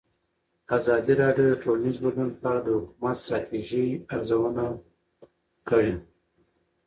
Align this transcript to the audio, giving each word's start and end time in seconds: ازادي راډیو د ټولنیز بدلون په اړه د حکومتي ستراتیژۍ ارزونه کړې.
ازادي 0.77 1.13
راډیو 1.21 1.45
د 1.49 1.53
ټولنیز 1.63 1.97
بدلون 2.03 2.29
په 2.41 2.45
اړه 2.49 2.59
د 2.63 2.69
حکومتي 2.79 3.19
ستراتیژۍ 3.21 3.87
ارزونه 4.13 4.63
کړې. 5.67 5.93